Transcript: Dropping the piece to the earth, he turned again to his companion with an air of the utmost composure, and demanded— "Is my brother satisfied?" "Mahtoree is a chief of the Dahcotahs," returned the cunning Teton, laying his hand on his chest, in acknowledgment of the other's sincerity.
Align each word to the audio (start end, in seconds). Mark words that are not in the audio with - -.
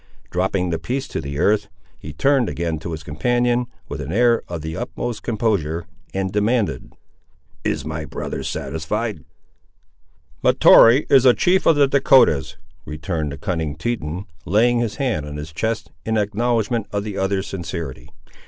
Dropping 0.31 0.71
the 0.71 0.79
piece 0.79 1.07
to 1.09 1.21
the 1.21 1.37
earth, 1.37 1.69
he 1.99 2.11
turned 2.11 2.49
again 2.49 2.79
to 2.79 2.91
his 2.91 3.03
companion 3.03 3.67
with 3.87 4.01
an 4.01 4.11
air 4.11 4.41
of 4.47 4.63
the 4.63 4.75
utmost 4.75 5.21
composure, 5.21 5.85
and 6.11 6.31
demanded— 6.31 6.91
"Is 7.63 7.85
my 7.85 8.05
brother 8.05 8.41
satisfied?" 8.41 9.23
"Mahtoree 10.43 11.05
is 11.11 11.23
a 11.23 11.35
chief 11.35 11.67
of 11.67 11.75
the 11.75 11.87
Dahcotahs," 11.87 12.57
returned 12.83 13.31
the 13.31 13.37
cunning 13.37 13.75
Teton, 13.75 14.25
laying 14.43 14.79
his 14.79 14.95
hand 14.95 15.27
on 15.27 15.37
his 15.37 15.53
chest, 15.53 15.91
in 16.03 16.17
acknowledgment 16.17 16.87
of 16.91 17.03
the 17.03 17.19
other's 17.19 17.45
sincerity. 17.45 18.09